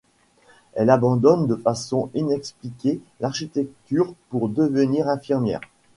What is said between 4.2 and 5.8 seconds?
pour devenir infirmière.